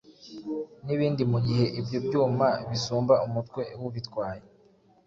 béton) 0.09 0.59
n’ibindi 0.85 1.23
mu 1.31 1.39
gihe 1.47 1.65
ibyo 1.79 1.97
byuma 2.05 2.47
bisumba 2.69 3.13
umutwe 3.27 3.61
w’ubitwaye. 3.81 4.43